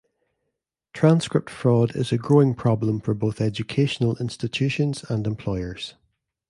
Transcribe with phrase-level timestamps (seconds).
[0.93, 5.93] Transcript fraud is a growing problem for both educational institutions and employers.